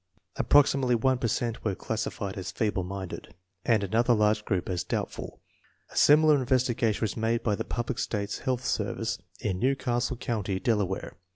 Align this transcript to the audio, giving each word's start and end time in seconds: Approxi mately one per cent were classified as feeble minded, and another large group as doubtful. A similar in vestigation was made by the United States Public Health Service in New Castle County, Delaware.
Approxi 0.35 0.77
mately 0.81 0.99
one 0.99 1.19
per 1.19 1.27
cent 1.27 1.63
were 1.63 1.75
classified 1.75 2.35
as 2.35 2.51
feeble 2.51 2.83
minded, 2.83 3.35
and 3.63 3.83
another 3.83 4.15
large 4.15 4.43
group 4.45 4.67
as 4.67 4.83
doubtful. 4.83 5.41
A 5.91 5.95
similar 5.95 6.37
in 6.37 6.45
vestigation 6.45 7.01
was 7.01 7.15
made 7.15 7.43
by 7.43 7.53
the 7.53 7.67
United 7.69 7.99
States 7.99 8.37
Public 8.39 8.45
Health 8.45 8.65
Service 8.65 9.19
in 9.41 9.59
New 9.59 9.75
Castle 9.75 10.17
County, 10.17 10.59
Delaware. 10.59 11.17